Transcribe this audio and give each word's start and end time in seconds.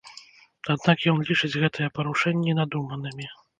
Аднак 0.73 1.05
ён 1.11 1.21
лічыць 1.29 1.51
гэтыя 1.65 1.93
парушэнні 1.99 2.59
надуманымі. 2.63 3.33